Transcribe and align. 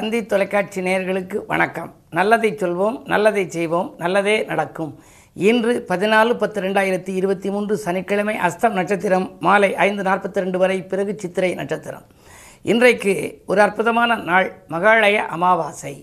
தந்தி 0.00 0.26
தொலைக்காட்சி 0.26 0.80
நேயர்களுக்கு 0.80 1.38
வணக்கம். 1.46 1.88
நல்லதை 2.10 2.50
சொல்வோம் 2.60 2.94
நல்லதை 3.12 3.42
செய்வோம் 3.50 3.88
நல்லதே 3.98 4.36
நடக்கும். 4.50 4.92
இன்று 5.34 5.72
பதினாலு 5.88 6.34
பத்து 6.42 6.58
ரெண்டாயிரத்தி 6.62 7.12
இருபத்தி 7.20 7.48
மூன்று 7.50 7.76
சனிக்கிழமை 7.76 8.36
அஸ்தம் 8.46 8.76
நட்சத்திரம் 8.78 9.26
மாலை 9.40 9.70
ஐந்து 9.86 10.02
நாற்பத்தி 10.02 10.42
ரெண்டு 10.44 10.58
வரை 10.58 10.78
பிறகு 10.92 11.14
சித்திரை 11.22 11.54
நட்சத்திரம். 11.54 12.06
இன்றைக்கு 12.62 13.14
ஒரு 13.46 13.60
அற்புதமான 13.60 14.16
நாள் 14.30 14.48
மகாலய 14.68 15.26
அமாவாசை. 15.36 15.94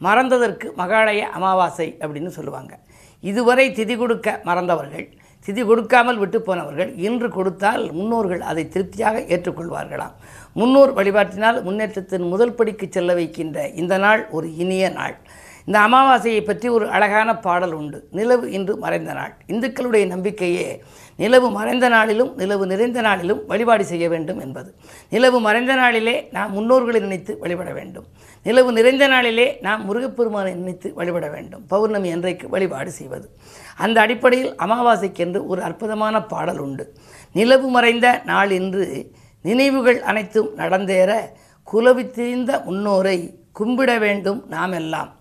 மறந்ததற்கு 0.00 0.68
மகாலய 0.82 1.20
அமாவாசை 1.38 1.88
அப்படின்னு 2.00 2.32
சொல்லுவாங்க. 2.38 2.78
இதுவரை 3.20 3.70
திதி 3.70 3.96
கொடுக்க 3.96 4.40
மறந்தவர்கள் 4.44 5.08
திதி 5.46 5.62
கொடுக்காமல் 5.64 6.18
விட்டு 6.18 6.38
போனவர்கள் 6.42 6.90
இன்று 7.06 7.28
கொடுத்தால் 7.28 7.82
முன்னோர்கள் 7.92 8.42
அதை 8.50 8.62
திருப்தியாக 8.68 9.20
ஏற்றுக்கொள்வார்களாம். 9.34 10.14
முன்னோர் 10.60 10.92
வழிபாட்டினால் 10.98 11.58
முன்னேற்றத்தின் 11.62 12.26
முதல் 12.32 12.56
படிக்கு 12.58 12.86
செல்ல 12.90 13.14
வைக்கின்ற 13.14 13.66
இந்த 13.82 13.94
நாள் 13.98 14.22
ஒரு 14.36 14.48
இனிய 14.62 14.88
நாள். 14.98 15.16
இந்த 15.66 15.78
அமாவாசையை 15.78 16.44
பற்றி 16.44 16.68
ஒரு 16.68 16.88
அழகான 16.88 17.36
பாடல் 17.36 17.72
உண்டு. 17.72 18.08
நிலவு 18.10 18.50
இன்று 18.50 18.76
மறைந்த 18.76 19.12
நாள். 19.12 19.34
இந்துக்களுடைய 19.46 20.06
நம்பிக்கையே 20.06 20.82
நிலவு 21.16 21.50
மறைந்த 21.50 21.88
நாளிலும் 21.88 22.36
நிலவு 22.36 22.66
நிறைந்த 22.66 23.00
நாளிலும் 23.00 23.46
வழிபாடு 23.46 23.84
செய்ய 23.84 24.08
வேண்டும் 24.08 24.40
என்பது. 24.40 24.74
நிலவு 25.10 25.40
மறைந்த 25.40 25.74
நாளிலே 25.74 26.28
நாம் 26.32 26.52
முன்னோர்களை 26.56 27.00
நினைத்து 27.00 27.38
வழிபட 27.38 27.72
வேண்டும். 27.72 28.04
நிலவு 28.42 28.72
நிறைந்த 28.72 29.06
நாளிலே 29.06 29.58
நாம் 29.60 29.84
முருகப்பெருமானை 29.84 30.54
நினைத்து 30.54 30.94
வழிபட 30.94 31.28
வேண்டும். 31.28 31.66
பௌர்ணமி 31.66 32.10
அன்றைக்கு 32.10 32.48
வழிபாடு 32.48 32.90
செய்வது. 32.90 33.28
அந்த 33.76 34.00
அடிப்படையில் 34.00 34.54
அமாவாசைக்கென்று 34.54 35.46
ஒரு 35.46 35.62
அற்புதமான 35.62 36.22
பாடல் 36.22 36.58
உண்டு. 36.58 36.94
நிலவு 37.32 37.68
மறைந்த 37.68 38.22
நாள் 38.24 38.50
இன்று 38.50 39.10
நினைவுகள் 39.42 40.02
அனைத்தும் 40.02 40.54
நடந்தேற 40.56 41.32
குலவித்திரிந்த 41.72 42.64
முன்னோரை 42.64 43.38
கும்பிட 43.60 43.98
வேண்டும் 43.98 44.44
நாமெல்லாம். 44.48 45.16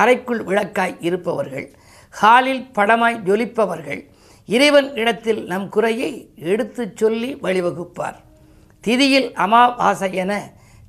அறைக்குள் 0.00 0.42
விளக்காய் 0.48 0.96
இருப்பவர்கள் 1.08 1.66
ஹாலில் 2.20 2.64
படமாய் 2.76 3.22
ஜொலிப்பவர்கள் 3.28 4.02
இறைவன் 4.54 4.88
இடத்தில் 4.94 5.40
நம் 5.50 5.68
குறையை 5.74 6.10
எடுத்துச் 6.52 6.96
சொல்லி 7.00 7.30
வழிவகுப்பார். 7.44 8.18
திதியில் 8.84 9.28
அமாவாசை 9.44 10.10
என 10.22 10.32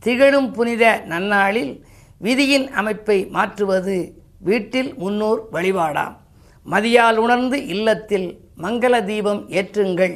திகழும் 0.03 0.49
புனித 0.55 0.83
நன்னாளில் 1.11 1.73
விதியின் 2.25 2.67
அமைப்பை 2.79 3.17
மாற்றுவது 3.35 3.97
வீட்டில் 4.47 4.91
முன்னோர் 5.01 5.41
வழிபாடாம். 5.51 6.15
மதியால் 6.65 7.17
உணர்ந்து 7.25 7.57
இல்லத்தில் 7.73 8.27
மங்கள 8.63 8.93
தீபம் 9.09 9.41
ஏற்றுங்கள். 9.59 10.15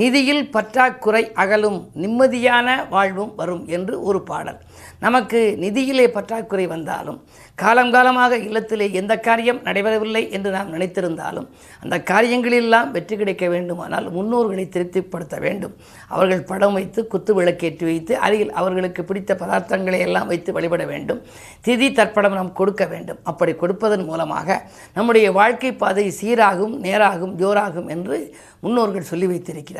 நிதியில் 0.00 0.44
பற்றாக்குறை 0.54 1.22
அகலும் 1.42 1.78
நிம்மதியான 2.02 2.68
வாழ்வும் 2.94 3.32
வரும் 3.40 3.64
என்று 3.76 3.94
ஒரு 4.08 4.20
பாடல். 4.30 4.58
நமக்கு 5.04 5.40
நிதியிலே 5.62 6.06
பற்றாக்குறை 6.16 6.64
வந்தாலும் 6.72 7.18
காலங்காலமாக 7.62 8.32
இல்லத்திலே 8.46 8.86
எந்த 9.00 9.12
காரியம் 9.26 9.60
நடைபெறவில்லை 9.66 10.22
என்று 10.36 10.50
நாம் 10.56 10.72
நினைத்திருந்தாலும் 10.74 11.46
அந்த 11.82 11.96
காரியங்களெல்லாம் 12.10 12.90
வெற்றி 12.96 13.14
கிடைக்க 13.20 13.44
வேண்டுமானால் 13.54 14.06
முன்னோர்களை 14.16 14.64
திருப்திப்படுத்த 14.74 15.36
வேண்டும். 15.46 15.74
அவர்கள் 16.14 16.44
படம் 16.50 16.76
வைத்து 16.78 17.00
குத்து 17.14 17.34
விளக்கேற்றி 17.38 17.86
வைத்து 17.90 18.14
அருகில் 18.26 18.52
அவர்களுக்கு 18.60 19.04
பிடித்த 19.10 19.34
பதார்த்தங்களை 19.42 20.00
எல்லாம் 20.06 20.28
வைத்து 20.32 20.52
வழிபட 20.58 20.84
வேண்டும். 20.92 21.22
திதி 21.68 21.88
தற்படம் 22.00 22.38
நாம் 22.40 22.52
கொடுக்க 22.60 22.86
வேண்டும். 22.94 23.20
அப்படி 23.32 23.54
கொடுப்பதன் 23.62 24.06
மூலமாக 24.10 24.58
நம்முடைய 24.98 25.26
வாழ்க்கை 25.40 25.72
பாதை 25.84 26.06
சீராகும் 26.20 26.76
நேராகும் 26.86 27.34
ஜோராகும் 27.42 27.90
என்று 27.96 28.18
முன்னோர்கள் 28.64 29.10
சொல்லி 29.10 29.26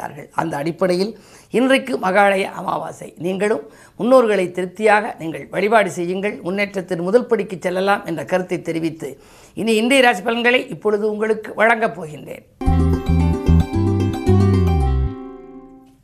வைத்திருக்கிறார்கள் 0.09 0.28
அந்த 0.41 0.55
அடிப்படையில் 0.56 1.13
இன்றைக்கு 1.51 1.95
மகாலய 1.98 2.45
அமாவாசை. 2.61 3.08
நீங்களும் 3.27 3.64
முன்னோர்களை 3.98 4.46
திருப்தியாக 4.51 5.14
நீங்கள் 5.19 5.46
வழிபாடு 5.51 5.91
செய்யுங்கள். 5.91 6.36
முன்னேற்றத்தின் 6.46 7.07
முதல் 7.08 7.29
படிக்கு 7.30 7.57
செல்லலாம் 7.61 8.07
என்ற 8.07 8.24
கருத்தை 8.24 8.63
தெரிவித்து 8.63 9.11
இனி 9.55 9.74
இன்றைய 9.74 10.02
ராசி 10.02 10.23
பலன்களை 10.23 10.69
இப்பொழுது 10.69 11.05
உங்களுக்கு 11.11 11.55
வழங்கப் 11.55 11.96
போகின்றேன். 11.98 12.46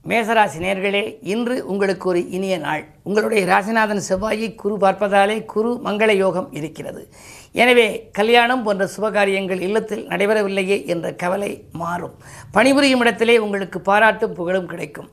மேசராசி 0.08 0.58
நேர்களே 0.64 1.02
இன்று 1.34 1.54
உங்களுக்கு 1.66 2.08
ஒரு 2.08 2.20
இனிய 2.36 2.58
நாள். 2.58 2.82
உங்களுடைய 3.02 3.42
ராசிநாதன் 3.52 4.02
செவ்வாயை 4.08 4.54
குரு 4.54 4.74
பார்ப்பதாலே 4.80 5.44
குரு 5.44 5.80
மங்கள 5.84 6.10
யோகம் 6.16 6.52
இருக்கிறது. 6.52 7.02
எனவே 7.62 7.86
கல்யாணம் 8.18 8.62
போன்ற 8.66 8.84
சுபகாரியங்கள் 8.94 9.60
இல்லத்தில் 9.66 10.02
நடைபெறவில்லையே 10.12 10.78
என்ற 10.92 11.06
கவலை 11.22 11.50
மாறும். 11.82 12.14
பணிபுரியும் 12.56 13.02
இடத்திலே 13.04 13.36
உங்களுக்கு 13.44 13.80
பாராட்டும் 13.88 14.34
புகழும் 14.38 14.70
கிடைக்கும். 14.72 15.08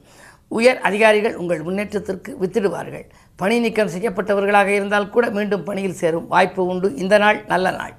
உயர் 0.59 0.79
அதிகாரிகள் 0.88 1.35
உங்கள் 1.41 1.62
முன்னேற்றத்திற்கு 1.68 2.31
வித்திடுவார்கள். 2.41 3.06
பணி 3.41 3.57
நீக்கம் 3.66 3.94
செய்யப்பட்டவர்களாக 3.96 4.72
இருந்தால் 4.78 5.12
கூட 5.16 5.29
மீண்டும் 5.38 5.68
பணியில் 5.69 6.00
சேரும் 6.02 6.28
வாய்ப்பு 6.34 6.66
உண்டு. 6.72 6.90
இந்த 7.03 7.18
நாள் 7.25 7.40
நல்ல 7.53 7.68
நாள். 7.79 7.94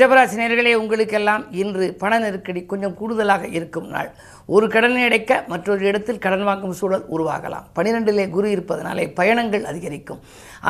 ரிஷபராசினியர்களே 0.00 0.70
உங்களுக்கெல்லாம் 0.80 1.42
இன்று 1.60 1.86
பண 2.02 2.18
நெருக்கடி 2.22 2.60
கொஞ்சம் 2.70 2.94
கூடுதலாக 2.98 3.44
இருக்கும் 3.56 3.88
நாள். 3.94 4.08
ஒரு 4.54 4.66
கடனை 4.74 5.02
அடைக்க 5.08 5.32
மற்றொரு 5.52 5.82
இடத்தில் 5.90 6.20
கடன் 6.24 6.44
வாங்கும் 6.48 6.76
சூழல் 6.78 7.04
உருவாகலாம். 7.14 7.66
பனிரெண்டிலே 7.76 8.24
குரு 8.36 8.46
இருப்பதனாலே 8.54 9.04
பயணங்கள் 9.18 9.66
அதிகரிக்கும். 9.70 10.20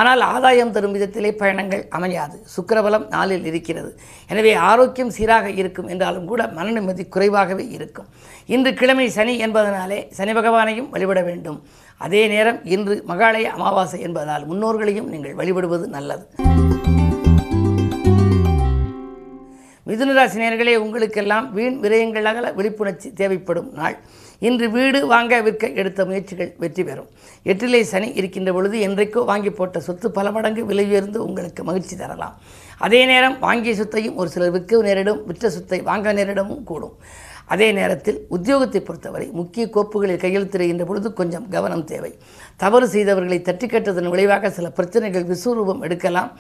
ஆனால் 0.01 0.23
ஆதாயம் 0.33 0.73
தரும் 0.77 0.97
விதத்திலே 0.97 1.31
பயணங்கள் 1.43 1.85
அமையாது. 1.99 2.37
சுக்கரபலம் 2.55 3.07
நாளில் 3.15 3.47
இருக்கிறது. 3.51 3.93
எனவே 4.33 4.55
ஆரோக்கியம் 4.71 5.15
சீராக 5.19 5.53
இருக்கும் 5.61 5.91
என்றாலும் 5.95 6.29
கூட 6.33 6.49
மன 6.59 6.67
நிம்மதி 6.79 7.07
குறைவாகவே 7.17 7.67
இருக்கும். 7.79 8.11
இன்று 8.57 8.73
கிழமை 8.83 9.09
சனி 9.19 9.37
என்பதனாலே 9.49 10.01
சனி 10.19 10.35
பகவானையும் 10.41 10.91
வழிபட 10.97 11.23
வேண்டும். 11.31 11.61
அதே 12.07 12.25
நேரம் 12.35 12.61
இன்று 12.77 12.97
மகாலய 13.13 13.53
அமாவாசை 13.59 14.01
என்பதனால் 14.09 14.49
முன்னோர்களையும் 14.53 15.11
நீங்கள் 15.15 15.39
வழிபடுவது 15.43 15.89
நல்லது. 15.99 16.27
மிதுனராசி 19.91 20.37
நேர்களே 20.41 20.73
உங்களுக்கெல்லாம் 20.83 21.47
வீண் 21.55 21.79
விரயங்களாக 21.85 22.41
விழிப்புணர்ச்சி 22.59 23.09
தேவைப்படும் 23.21 23.71
நாள். 23.79 23.97
இன்று 24.49 24.67
வீடு 24.75 24.99
வாங்க 25.13 25.41
விற்க 25.47 25.65
எடுத்த 25.81 26.01
முயற்சிகள் 26.09 26.51
வெற்றி 26.63 26.83
பெறும். 26.89 27.09
எட்டிலே 27.51 27.81
சனி 27.93 28.09
இருக்கின்ற 28.19 28.51
பொழுது 28.57 28.77
என்றைக்கோ 28.87 29.21
வாங்கி 29.31 29.51
போட்ட 29.59 29.81
சொத்து 29.87 30.09
பல 30.19 30.31
மடங்கு 30.37 30.63
விலை 30.69 30.85
உயர்ந்து 30.91 31.19
உங்களுக்கு 31.27 31.63
மகிழ்ச்சி 31.69 31.97
தரலாம். 32.03 32.37
அதே 32.87 33.01
நேரம் 33.11 33.37
வாங்கிய 33.47 33.73
சொத்தையும் 33.81 34.19
ஒரு 34.21 34.31
சிலர் 34.35 34.55
விற்க 34.57 34.83
நேரிடும் 34.89 35.21
விற்ற 35.31 35.51
சொத்தை 35.57 35.81
வாங்க 35.91 36.13
நேரிடமும் 36.19 36.63
கூடும். 36.71 36.95
அதே 37.55 37.69
நேரத்தில் 37.79 38.19
உத்தியோகத்தை 38.37 38.81
பொறுத்தவரை 38.89 39.27
முக்கிய 39.39 39.65
கோப்புகளில் 39.77 40.23
கையெழுத்திடுகின்ற 40.25 40.85
பொழுது 40.91 41.09
கொஞ்சம் 41.21 41.49
கவனம் 41.55 41.87
தேவை. 41.93 42.13
தவறு 42.63 42.87
செய்தவர்களை 42.95 43.39
தட்டி 43.49 43.69
கட்டதன் 43.73 44.13
விளைவாக 44.13 44.51
சில 44.59 44.69
பிரச்சனைகள் 44.79 45.27
விஸ்வரூபம் 45.33 45.83
எடுக்கலாம். 45.89 46.31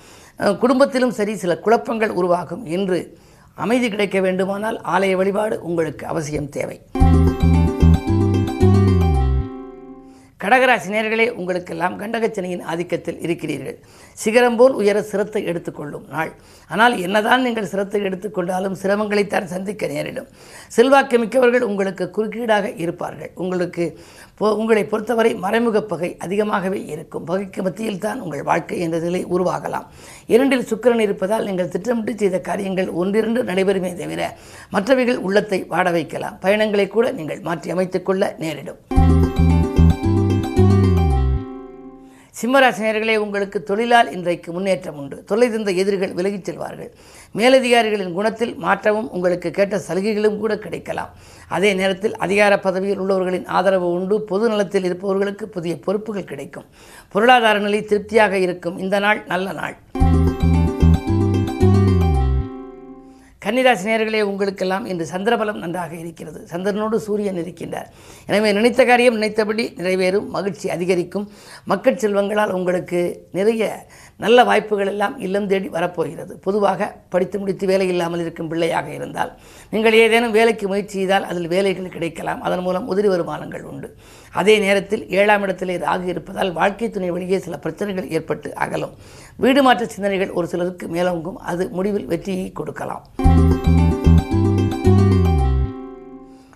குடும்பத்திலும் 0.62 1.16
சரி 1.19 1.34
சில 1.43 1.55
குழப்பங்கள் 1.66 2.15
உருவாகும். 2.21 2.62
என்று 2.77 3.00
அமைதி 3.56 3.88
கிடைக்க 3.88 4.21
வேண்டுமானால் 4.21 4.81
ஆலய 4.94 5.16
வழிபாடு 5.16 5.62
உங்களுக்கு 5.62 6.06
அவசியம் 6.06 6.49
தேவை. 6.49 6.78
கடகராசி 10.43 10.88
நேர்களே 10.93 11.25
உங்களுக்கெல்லாம் 11.31 11.97
கண்டகச்சனையின் 12.00 12.62
ஆதிக்கத்தில் 12.72 13.19
இருக்கிறீர்கள். 13.25 13.77
சிகரம் 14.22 14.56
போல் 14.56 14.72
உயர 14.72 15.03
சிரத்தை 15.03 15.44
எடுத்துக்கொள்ளும் 15.44 16.06
நாள். 16.09 16.31
ஆனால் 16.69 16.99
என்னதான் 16.99 17.44
நீங்கள் 17.47 17.69
சிரத்தை 17.72 18.00
எடுத்துக்கொண்டாலும் 18.03 18.78
சிரமங்களைத்தான் 18.83 19.50
சந்திக்க 19.55 19.87
நேரிடும். 19.87 20.31
செல்வாக்கு 20.77 21.19
மிக்கவர்கள் 21.19 21.69
உங்களுக்கு 21.71 22.06
குறுக்கீடாக 22.16 22.72
இருப்பார்கள். 22.77 23.31
உங்களுக்கு 23.34 23.99
உங்களை 24.41 24.84
பொறுத்தவரை 24.84 25.34
மறைமுக 25.34 25.83
பகை 25.83 26.17
அதிகமாகவே 26.19 26.84
இருக்கும். 26.84 27.25
பகைக்கு 27.25 27.62
மத்தியில் 27.62 27.99
தான் 27.99 28.21
உங்கள் 28.21 28.43
வாழ்க்கை 28.43 28.78
என்ற 28.81 28.98
நிலை 28.98 29.27
உருவாகலாம். 29.27 29.87
இரண்டில் 30.27 30.66
சுக்கரன் 30.71 30.98
இருப்பதால் 30.98 31.45
நீங்கள் 31.45 31.69
திட்டமிட்டு 31.69 32.15
செய்த 32.16 32.41
காரியங்கள் 32.41 32.89
ஒன்றிரண்டு 32.89 33.42
நடைபெறுமே 33.42 33.97
தவிர 33.97 34.37
மற்றவைகள் 34.72 35.16
உள்ளத்தை 35.16 35.66
வாட 35.71 35.92
வைக்கலாம். 35.92 36.39
பயணங்களை 36.41 36.89
கூட 36.89 37.13
நீங்கள் 37.13 37.41
மாற்றி 37.41 37.71
அமைத்துக் 37.71 38.04
கொள்ள 38.04 38.37
நேரிடும். 38.39 38.77
சிம்மராசினியர்களே 42.41 43.16
உங்களுக்கு 43.16 43.63
தொழிலால் 43.63 44.13
இன்றைக்கு 44.13 44.53
முன்னேற்றம் 44.53 44.97
உண்டு. 44.97 45.25
தொலைதிருந்த 45.28 45.75
எதிரிகள் 45.75 46.13
விலகிச் 46.13 46.51
செல்வார்கள். 46.51 46.91
மேலதிகாரிகளின் 47.33 48.13
குணத்தில் 48.13 48.54
மாற்றமும் 48.54 49.10
உங்களுக்கு 49.10 49.51
கேட்ட 49.51 49.78
சலுகைகளும் 49.78 50.39
கூட 50.39 50.59
கிடைக்கலாம். 50.59 51.10
அதே 51.48 51.72
நேரத்தில் 51.72 52.16
அதிகார 52.16 52.59
பதவியில் 52.59 53.01
உள்ளவர்களின் 53.01 53.47
ஆதரவு 53.47 53.91
உண்டு. 53.91 54.22
பொது 54.22 54.48
நலத்தில் 54.48 54.84
இருப்பவர்களுக்கு 54.84 55.48
புதிய 55.48 55.78
பொறுப்புகள் 55.78 56.31
கிடைக்கும். 56.33 56.65
பொருளாதார 57.13 57.59
நிலை 57.59 57.83
திருப்தியாக 57.83 58.39
இருக்கும். 58.39 58.78
இந்த 58.78 58.98
நாள் 58.98 59.25
நல்ல 59.27 59.53
நாள். 59.53 59.77
கன்னிராசி 63.50 63.86
நேர்களே 63.91 64.18
உங்களுக்கெல்லாம் 64.30 64.84
இன்று 64.91 65.04
சந்திரபலம் 65.12 65.60
நன்றாக 65.62 65.92
இருக்கிறது. 66.00 66.41
சந்திரனோடு 66.50 66.97
சூரியன் 67.06 67.38
இருக்கின்றார். 67.42 67.88
எனவே 68.30 68.50
நினைத்த 68.58 68.82
காரியம் 68.91 69.16
நினைத்தபடி 69.18 69.64
நிறைவேறும் 69.78 70.28
மகிழ்ச்சி 70.34 70.66
அதிகரிக்கும். 70.74 71.24
மக்கள் 71.72 71.98
செல்வங்களால் 72.02 72.52
உங்களுக்கு 72.58 73.00
நிறைய 73.38 73.70
நல்ல 74.24 74.44
வாய்ப்புகள் 74.48 74.91
எல்லாம் 74.92 75.14
இல்லம் 75.26 75.48
தேடி 75.52 75.68
வரப்போகிறது. 75.76 76.32
பொதுவாக 76.47 76.88
படித்து 77.14 77.36
முடித்து 77.42 77.66
வேலை 77.70 77.88
இல்லாமல் 77.94 78.22
இருக்கும் 78.24 78.50
பிள்ளையாக 78.52 78.88
இருந்தால் 78.98 79.32
நீங்கள் 79.72 79.98
ஏதேனும் 80.02 80.36
வேலைக்கு 80.38 80.68
முயற்சி 80.72 80.97
செய்தால் 81.00 81.26
அதில் 81.30 81.50
வேலைகள் 81.54 81.94
கிடைக்கலாம். 81.97 82.42
அதன் 82.48 82.64
மூலம் 82.66 82.88
உதிரி 82.94 83.10
வருமானங்கள் 83.14 83.66
உண்டு. 83.72 83.91
அதே 84.42 84.56
நேரத்தில் 84.66 85.04
ஏழாம் 85.20 85.47
இடத்திலே 85.47 85.78
ராகு 85.86 86.08
இருப்பதால் 86.14 86.52
வாழ்க்கை 86.60 86.91
துணை 86.98 87.10
வழியே 87.16 87.41
சில 87.48 87.58
பிரச்சனைகள் 87.66 88.10
ஏற்பட்டு 88.18 88.50
அகலும். 88.66 88.94
வீடு 89.44 89.60
மாற்ற 89.68 89.84
சிந்தனைகள் 89.97 90.34
ஒரு 90.38 90.47
சிலருக்கு 90.54 90.86
மேலோங்கும். 90.97 91.41
அது 91.52 91.66
முடிவில் 91.78 92.08
வெற்றியை 92.14 92.48
கொடுக்கலாம். 92.60 93.04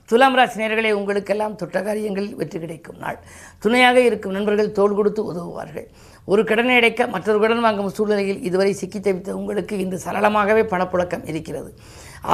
துலாம் 0.09 0.37
ராசி 0.39 0.59
நேர்களே 0.61 0.91
உங்களுக்கெல்லாம் 0.97 1.55
தொட்ட 1.61 1.79
காரியங்களில் 1.85 2.35
வெற்றி 2.41 2.59
கிடைக்கும் 2.63 2.99
நாள். 3.05 3.17
துணையாக 3.63 3.99
இருக்கும் 4.09 4.35
நண்பர்கள் 4.37 4.75
தோள் 4.77 4.95
கொடுத்து 4.99 5.23
உதவுவார்கள். 5.31 5.87
ஒரு 6.33 6.43
கடனை 6.51 6.75
அடைக்க 6.81 7.07
மற்றொரு 7.15 7.39
கடன் 7.43 7.63
வாங்கும் 7.65 7.91
சூழ்நிலையில் 7.97 8.45
இதுவரை 8.49 8.73
சிக்கி 8.81 9.01
தவித்த 9.07 9.33
உங்களுக்கு 9.39 9.75
இன்று 9.85 9.99
சரளமாகவே 10.05 10.63
பணப்புழக்கம் 10.73 11.25
இருக்கிறது. 11.33 11.73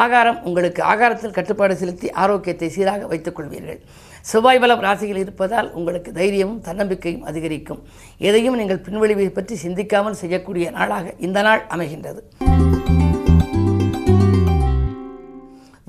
ஆகாரம் 0.02 0.42
உங்களுக்கு 0.48 0.82
ஆகாரத்தில் 0.92 1.36
கட்டுப்பாடு 1.38 1.76
செலுத்தி 1.82 2.10
ஆரோக்கியத்தை 2.24 2.70
சீராக 2.76 3.08
வைத்துக் 3.12 3.38
கொள்வீர்கள். 3.38 3.80
செவ்வாய் 4.32 4.62
பலம் 4.64 4.84
ராசியில் 4.88 5.22
இருப்பதால் 5.24 5.70
உங்களுக்கு 5.80 6.12
தைரியமும் 6.20 6.62
தன்னம்பிக்கையும் 6.68 7.26
அதிகரிக்கும். 7.32 7.82
எதையும் 8.30 8.60
நீங்கள் 8.62 8.84
பின்வழிவை 8.88 9.30
பற்றி 9.40 9.56
சிந்திக்காமல் 9.66 10.20
செய்யக்கூடிய 10.22 10.68
நாளாக 10.78 11.14
இந்த 11.28 11.40
நாள் 11.48 11.64
அமைகின்றது. 11.76 12.22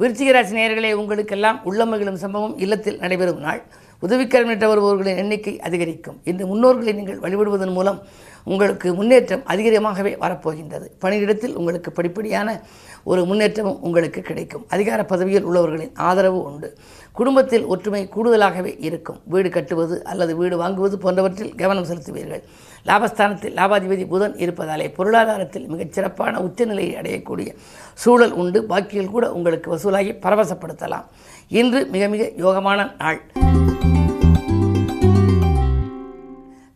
விருச்சிகராசி 0.01 0.53
நேர்களே 0.57 0.91
உங்களுக்கெல்லாம் 0.93 1.57
உள்ளமகிழும் 1.65 2.21
சம்பவம் 2.23 2.57
இல்லத்தில் 2.57 2.97
நடைபெறும் 2.97 3.39
நாள். 3.39 3.61
உதவிக்கரமிட்ட 4.01 4.65
வருபவர்களின் 4.67 5.19
எண்ணிக்கை 5.23 5.59
அதிகரிக்கும். 5.59 6.21
இந்த 6.23 6.45
முன்னோர்களை 6.45 6.93
நீங்கள் 6.93 7.19
வழிபடுவதன் 7.19 7.73
மூலம் 7.73 7.99
உங்களுக்கு 8.43 8.93
முன்னேற்றம் 8.93 9.45
அதிகமாகவே 9.45 10.17
வரப்போகின்றது. 10.21 10.87
பணியிடத்தில் 11.01 11.53
உங்களுக்கு 11.53 11.91
படிப்படியான 11.91 12.61
ஒரு 13.03 13.25
முன்னேற்றமும் 13.25 13.81
உங்களுக்கு 13.81 14.21
கிடைக்கும். 14.21 14.65
அதிகார 14.69 15.05
பதவியில் 15.05 15.45
உள்ளவர்களின் 15.45 15.93
ஆதரவு 15.93 16.41
உண்டு. 16.41 16.77
குடும்பத்தில் 17.11 17.65
ஒற்றுமை 17.65 18.09
கூடுதலாகவே 18.15 18.75
இருக்கும். 18.79 19.19
வீடு 19.25 19.49
கட்டுவது 19.49 20.03
அல்லது 20.03 20.35
வீடு 20.35 20.61
வாங்குவது 20.61 20.93
போன்றவற்றில் 20.93 21.55
கவனம் 21.55 21.85
செலுத்துவீர்கள். 21.85 22.43
லாபஸ்தானத்தில் 22.85 23.55
லாபாதிபதி 23.55 24.05
புதன் 24.07 24.35
இருப்பதாலே 24.35 24.93
பொருளாதாரத்தில் 24.93 25.67
மிகச் 25.67 25.93
சிறப்பான 25.93 26.41
உச்சநிலையை 26.41 26.95
அடையக்கூடிய 27.01 27.55
சூழல் 27.93 28.31
உண்டு. 28.31 28.65
பாக்கியில் 28.69 29.13
கூட 29.15 29.33
உங்களுக்கு 29.33 29.75
வசூலாகி 29.75 30.13
பரவசப்படுத்தலாம். 30.25 31.05
இன்று 31.47 31.85
மிக 31.85 32.07
மிக 32.07 32.23
யோகமான 32.37 32.91
நாள். 32.99 33.21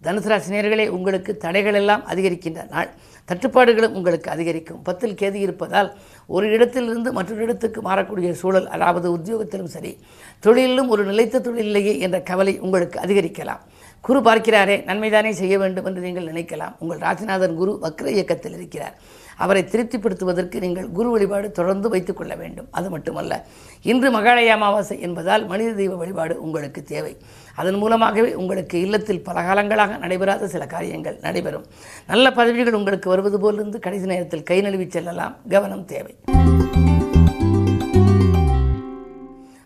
தனுசு 0.06 0.30
ராசி 0.32 0.88
உங்களுக்கு 0.98 1.32
தடைகள் 1.38 1.78
எல்லாம் 1.82 2.04
அதிகரிக்கின்ற 2.14 2.64
நாள். 2.70 2.90
தட்டுப்பாடுகளும் 3.30 3.96
உங்களுக்கு 3.98 4.30
அதிகரிக்கும். 4.32 4.82
பத்தில் 4.88 5.16
கேது 5.22 5.38
இருப்பதால் 5.46 5.90
ஒரு 6.30 6.48
இடத்திலிருந்து 6.56 7.10
மற்றொரு 7.14 7.44
இடத்துக்கு 7.44 7.82
மாறக்கூடிய 7.82 8.32
சூழல் 8.42 8.68
அதாவது 8.68 9.08
உத்தியோகத்திலும் 9.18 9.72
சரி 9.76 9.92
தொழிலிலும் 10.46 10.92
ஒரு 10.96 11.04
நிலைத்த 11.06 11.42
தொழில் 11.48 11.66
இல்லையே 11.66 11.94
என்ற 12.00 12.18
கவலை 12.22 12.54
உங்களுக்கு 12.60 13.00
அதிகரிக்கலாம். 13.00 13.64
குரு 14.06 14.20
பார்க்கிறாரே 14.26 14.76
நன்மைதானே 14.88 15.30
செய்ய 15.40 15.56
வேண்டும் 15.62 15.86
என்று 15.90 16.02
நீங்கள் 16.06 16.28
நினைக்கலாம். 16.32 16.74
உங்கள் 16.84 17.00
ராஜநாதன் 17.06 17.56
குரு 17.60 17.72
வக்ர 17.84 18.08
இயக்கத்தில் 18.16 18.56
இருக்கிறார். 18.58 18.96
அவரை 19.44 19.64
திருப்திப்படுத்துவதற்கு 19.72 20.58
நீங்கள் 20.66 20.92
குரு 20.98 21.10
வழிபாடு 21.14 21.48
தொடர்ந்து 21.60 21.88
வைத்துக் 21.94 22.20
கொள்ள 22.20 22.34
வேண்டும். 22.42 22.68
அது 22.78 22.88
மட்டுமல்ல 22.94 23.42
இன்று 23.92 24.10
மகாலய 24.18 24.54
அமாவாசை 24.58 24.98
என்பதால் 25.08 25.46
மனித 25.52 25.72
தெய்வ 25.82 25.96
வழிபாடு 26.02 26.36
உங்களுக்கு 26.46 26.84
தேவை. 26.94 27.14
அதன் 27.62 27.80
மூலமாகவே 27.84 28.32
உங்களுக்கு 28.42 28.78
இல்லத்தில் 28.86 29.26
பல 29.28 29.42
காலங்களாக 29.48 29.98
நடைபெறாத 30.04 30.50
சில 30.56 30.66
காரியங்கள் 30.76 31.20
நடைபெறும். 31.28 31.68
நல்ல 32.14 32.32
பதவிகள் 32.40 32.80
உங்களுக்கு 32.82 33.10
வருவது 33.16 33.40
போலிருந்து 33.46 33.80
கடைசி 33.88 34.08
நேரத்தில் 34.14 34.48
கை 34.52 34.62
நழுவி 34.68 34.88
செல்லலாம். 34.98 35.36
கவனம் 35.56 35.86
தேவை. 35.94 36.16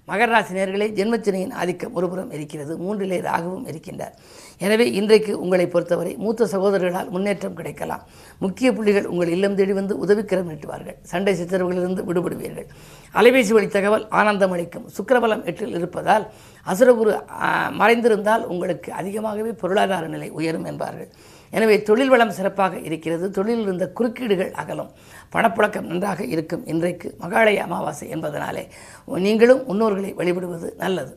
மகர 0.10 0.28
ராசி 0.34 0.54
நேர்களே 0.58 0.88
ஜென்மச்சினையின் 0.98 1.54
ஆதிக்கம் 1.62 1.96
ஒருபுறம் 1.98 2.32
இருக்கிறது. 2.38 2.74
மூன்றிலே 2.84 3.18
ராகுவும் 3.30 3.66
இருக்கின்றார். 3.72 4.14
எனவே 4.66 4.86
இன்றைக்கு 5.00 5.32
உங்களை 5.44 5.66
பொறுத்தவரை 5.74 6.14
மூத்த 6.24 6.48
சகோதரர்களால் 6.54 7.10
முன்னேற்றம் 7.16 7.58
கிடைக்கலாம். 7.60 8.04
முக்கிய 8.44 8.70
புள்ளிகள் 8.78 9.10
உங்கள் 9.12 9.34
இல்லம் 9.36 9.58
தேடி 9.60 9.74
வந்து 9.80 9.96
உதவிக்கரம் 10.06 10.50
நீட்டுவார்கள். 10.52 10.98
சண்டை 11.12 11.34
சித்தரவுகளிலிருந்து 11.42 12.06
விடுபடுவீர்கள். 12.10 12.68
அலைபேசி 13.20 13.54
வழி 13.58 13.70
தகவல் 13.78 14.06
ஆனந்தம் 14.22 14.54
அளிக்கும். 14.56 14.88
சுக்கரபலம் 14.98 15.44
எட்டில் 15.52 15.76
இருப்பதால் 15.80 16.26
அசுரகுரு 16.72 17.14
மறைந்திருந்தால் 17.82 18.46
உங்களுக்கு 18.54 18.90
அதிகமாகவே 19.02 19.52
பொருளாதார 19.64 20.08
நிலை 20.16 20.30
உயரும் 20.40 20.68
என்பார்கள். 20.72 21.12
எனவே 21.58 21.76
தொழில் 21.88 22.12
வளம் 22.14 22.34
சிறப்பாக 22.38 22.80
இருக்கிறது. 22.88 23.26
தொழிலில் 23.38 23.68
இருந்த 23.68 23.86
குறுக்கீடுகள் 23.98 24.52
அகலும். 24.62 24.92
பணப்புழக்கம் 25.34 25.90
நன்றாக 25.92 26.24
இருக்கும் 26.24 26.66
இன்றைக்கு 26.66 27.16
மகாலய 27.20 27.56
அமாவாசை 27.56 28.08
என்பதனாலே 28.10 28.64
நீங்களும் 29.06 29.62
முன்னோர்களை 29.70 30.14
வழிபடுவது 30.14 30.74
நல்லது. 30.78 31.14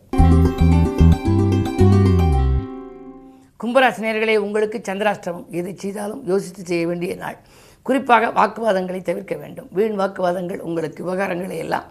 கும்பராசினியர்களே 3.64 4.36
உங்களுக்கு 4.36 4.80
சந்திராஷ்டமம். 4.88 5.46
எது 5.50 5.72
செய்தாலும் 5.76 6.22
யோசித்து 6.26 6.62
செய்ய 6.64 6.86
வேண்டிய 6.86 7.16
நாள். 7.16 7.38
குறிப்பாக 7.82 8.30
வாக்குவாதங்களை 8.40 9.02
தவிர்க்க 9.02 9.34
வேண்டும். 9.36 9.68
வீண் 9.72 9.98
வாக்குவாதங்கள் 10.00 10.58
உங்களுக்கு 10.58 11.00
விவகாரங்களை 11.04 11.56
எல்லாம் 11.56 11.84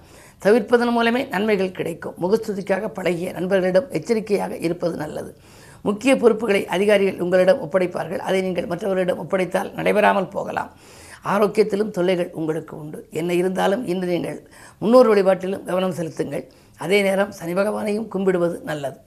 தவிர்ப்பதன் 0.45 0.91
மூலமே 0.91 1.23
நன்மைகள் 1.23 1.71
கிடைக்கும். 1.71 2.15
முகஸ்துதிக்காக 2.21 2.87
பழகிய 2.87 3.31
நண்பர்களிடம் 3.31 3.89
எச்சரிக்கையாக 3.89 4.57
இருப்பது 4.57 4.97
நல்லது. 4.97 5.35
முக்கிய 5.81 6.15
பொறுப்புகளை 6.15 6.67
அதிகாரிகள் 6.67 7.19
உங்களிடம் 7.19 7.61
ஒப்படைப்பார்கள். 7.65 8.17
அதை 8.17 8.41
நீங்கள் 8.41 8.65
மற்றவர்களிடம் 8.65 9.21
ஒப்படைத்தால் 9.23 9.73
நடைபெறாமல் 9.73 10.27
போகலாம். 10.27 10.71
ஆரோக்கியத்திலும் 11.25 11.91
தொல்லைகள் 11.95 12.29
உங்களுக்கு 12.39 12.73
உண்டு. 12.77 12.99
என்ன 13.11 13.33
இருந்தாலும் 13.33 13.83
இன்று 13.85 14.07
நீங்கள் 14.13 14.39
முன்னோர் 14.81 15.09
வழிபாட்டிலும் 15.11 15.65
கவனம் 15.69 15.97
செலுத்துங்கள். 15.99 16.45
அதே 16.77 16.99
நேரம் 17.07 17.31
சனி 17.39 17.53
பகவானையும் 17.53 18.07
கும்பிடுவது 18.13 18.55
நல்லது. 18.69 18.99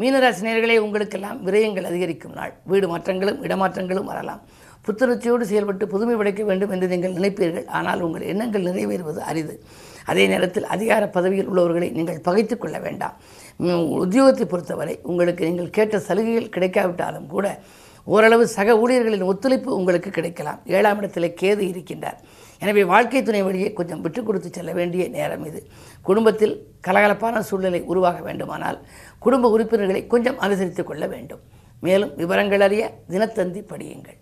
மீனராசி 0.00 0.42
நேர்களே 0.46 0.78
உங்களுக்கெல்லாம் 0.86 1.38
விரயங்கள் 1.46 1.86
அதிகரிக்கும் 1.90 2.34
நாள். 2.38 2.52
வீடு 2.70 2.86
மாற்றங்களும் 2.88 3.40
இடமாற்றங்களும் 3.46 4.10
வரலாம். 4.10 4.42
புத்துணர்ச்சியோடு 4.86 5.44
செயல்பட்டு 5.50 5.84
புதுமை 5.94 6.14
படைக்க 6.16 6.42
வேண்டும் 6.44 6.70
என்று 6.74 6.86
நீங்கள் 6.92 7.16
நினைப்பீர்கள். 7.16 7.66
ஆனால் 7.78 8.00
உங்கள் 8.00 8.28
எண்ணங்கள் 8.32 8.66
நிறைவேறுவது 8.68 9.20
அரிது. 9.30 9.54
அதே 10.10 10.24
நேரத்தில் 10.26 10.66
அதிகார 10.74 11.08
பதவியில் 11.16 11.50
உள்ளவர்களை 11.52 11.88
நீங்கள் 11.90 12.20
பகைத்துக் 12.28 12.62
கொள்ள 12.62 12.78
வேண்டாம். 12.78 13.16
உத்தியோகத்தை 14.04 14.46
பொறுத்தவரை 14.52 14.98
உங்களுக்கு 15.02 15.44
நீங்கள் 15.50 15.76
கேட்ட 15.78 15.98
சலுகைகள் 15.98 16.54
கிடைக்காவிட்டாலும் 16.56 17.26
கூட 17.26 17.58
ஓரளவு 18.14 18.44
சக 18.56 18.74
ஊழியர்களின் 18.82 19.24
ஒத்துழைப்பு 19.30 19.70
உங்களுக்கு 19.78 20.10
கிடைக்கலாம். 20.16 20.60
ஏழாம் 20.76 21.00
இடத்தில் 21.00 21.36
கேது 21.40 21.62
இருக்கின்றார். 21.70 22.18
எனவே 22.62 22.82
வாழ்க்கை 22.92 23.20
துணை 23.22 23.42
வழியே 23.46 23.68
கொஞ்சம் 23.78 24.00
விட்டு 24.04 24.20
கொடுத்து 24.22 24.48
செல்ல 24.52 24.72
வேண்டிய 24.78 25.02
நேரம் 25.16 25.44
இது. 25.50 25.60
குடும்பத்தில் 26.08 26.54
கலகலப்பான 26.86 27.42
சூழ்நிலை 27.48 27.80
உருவாக 27.92 28.20
வேண்டுமானால் 28.28 28.78
குடும்ப 29.26 29.50
உறுப்பினர்களை 29.56 30.02
கொஞ்சம் 30.14 30.40
அனுசரித்துக் 30.46 30.90
கொள்ள 30.90 31.06
வேண்டும். 31.14 31.42
மேலும் 31.86 32.14
விவரங்கள் 32.22 32.64
அறிய 32.68 32.84
தினத்தந்தி 33.12 33.62
படியுங்கள். 33.72 34.18